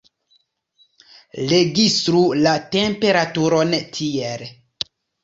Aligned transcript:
Registru 1.51 2.21
la 2.45 2.53
temperaturon 2.77 3.77
tiel. 3.99 4.43